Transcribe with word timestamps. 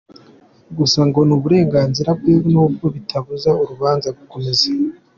Gusa 0.77 0.99
ngo 1.07 1.19
ni 1.27 1.33
uburenganzira 1.37 2.09
bwe 2.19 2.33
nubwo 2.51 2.85
bitabuza 2.95 3.49
urubanza 3.61 4.07
gukomeza. 4.17 4.67